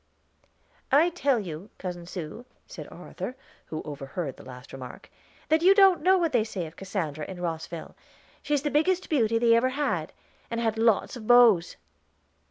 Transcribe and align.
"I 0.91 1.11
tell 1.11 1.39
you, 1.39 1.69
Cousin 1.77 2.07
Sue," 2.07 2.43
said 2.65 2.87
Arthur, 2.89 3.35
who 3.67 3.83
overheard 3.83 4.35
the 4.35 4.43
last 4.43 4.73
remark, 4.73 5.11
"that 5.49 5.61
you 5.61 5.75
don't 5.75 6.01
know 6.01 6.17
what 6.17 6.31
they 6.31 6.43
say 6.43 6.65
of 6.65 6.75
Cassandra 6.75 7.23
in 7.25 7.39
Rosville. 7.39 7.95
She's 8.41 8.63
the 8.63 8.71
biggest 8.71 9.09
beauty 9.11 9.37
they 9.37 9.55
ever 9.55 9.69
had, 9.69 10.11
and 10.49 10.59
had 10.59 10.79
lots 10.79 11.15
of 11.15 11.27
beaus." 11.27 11.75